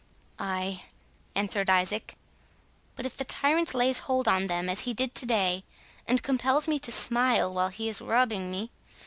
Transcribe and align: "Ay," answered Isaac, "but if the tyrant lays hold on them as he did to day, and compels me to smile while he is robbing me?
"Ay," 0.39 0.85
answered 1.35 1.69
Isaac, 1.69 2.15
"but 2.95 3.05
if 3.05 3.15
the 3.15 3.23
tyrant 3.23 3.75
lays 3.75 3.99
hold 3.99 4.27
on 4.27 4.47
them 4.47 4.67
as 4.67 4.81
he 4.85 4.95
did 4.95 5.13
to 5.13 5.27
day, 5.27 5.63
and 6.07 6.23
compels 6.23 6.67
me 6.67 6.79
to 6.79 6.91
smile 6.91 7.53
while 7.53 7.67
he 7.69 7.87
is 7.87 8.01
robbing 8.01 8.49
me? 8.49 8.71